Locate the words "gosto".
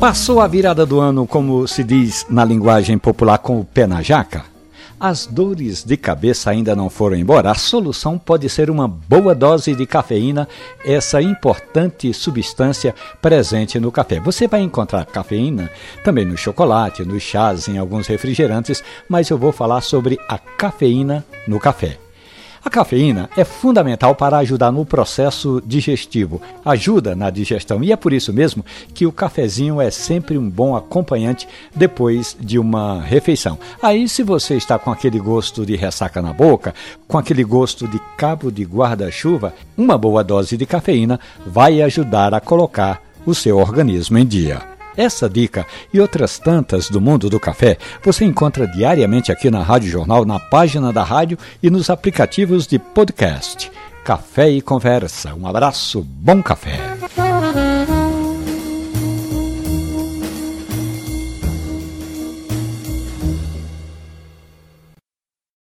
35.18-35.64, 37.44-37.88